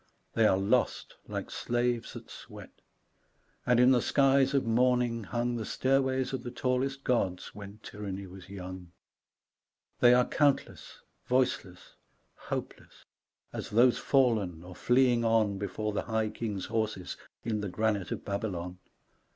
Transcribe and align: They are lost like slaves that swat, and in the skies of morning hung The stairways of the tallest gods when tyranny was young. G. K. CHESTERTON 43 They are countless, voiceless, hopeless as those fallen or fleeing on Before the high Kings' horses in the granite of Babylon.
They 0.33 0.47
are 0.47 0.57
lost 0.57 1.17
like 1.27 1.51
slaves 1.51 2.13
that 2.13 2.31
swat, 2.31 2.71
and 3.67 3.79
in 3.79 3.91
the 3.91 4.01
skies 4.01 4.55
of 4.55 4.65
morning 4.65 5.25
hung 5.25 5.57
The 5.57 5.63
stairways 5.63 6.33
of 6.33 6.41
the 6.41 6.49
tallest 6.49 7.03
gods 7.03 7.53
when 7.53 7.77
tyranny 7.83 8.25
was 8.25 8.49
young. 8.49 8.87
G. 8.87 8.87
K. 8.87 8.89
CHESTERTON 8.89 10.09
43 10.09 10.09
They 10.09 10.13
are 10.15 10.25
countless, 10.25 11.01
voiceless, 11.27 11.95
hopeless 12.33 13.05
as 13.53 13.69
those 13.69 13.99
fallen 13.99 14.63
or 14.63 14.73
fleeing 14.75 15.23
on 15.23 15.59
Before 15.59 15.91
the 15.93 16.01
high 16.01 16.29
Kings' 16.29 16.65
horses 16.65 17.15
in 17.43 17.61
the 17.61 17.69
granite 17.69 18.11
of 18.11 18.25
Babylon. 18.25 18.79